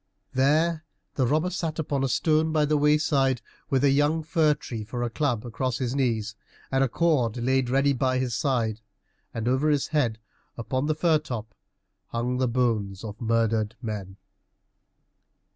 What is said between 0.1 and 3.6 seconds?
There the robber sat upon a stone by the wayside,